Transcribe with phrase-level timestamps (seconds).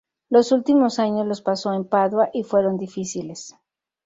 [0.31, 3.55] Los últimos años los pasó en Padua, y fueron difíciles.